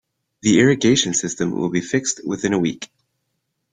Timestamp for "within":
2.25-2.53